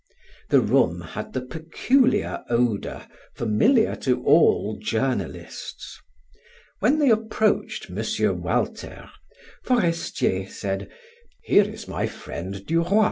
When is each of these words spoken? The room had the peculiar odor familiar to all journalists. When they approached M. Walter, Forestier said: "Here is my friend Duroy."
The 0.49 0.61
room 0.61 1.01
had 1.01 1.33
the 1.33 1.41
peculiar 1.45 2.43
odor 2.49 3.05
familiar 3.35 3.95
to 3.97 4.23
all 4.23 4.79
journalists. 4.81 6.01
When 6.79 6.97
they 6.97 7.11
approached 7.11 7.91
M. 7.91 8.41
Walter, 8.41 9.11
Forestier 9.63 10.47
said: 10.49 10.89
"Here 11.43 11.69
is 11.69 11.87
my 11.87 12.07
friend 12.07 12.65
Duroy." 12.65 12.97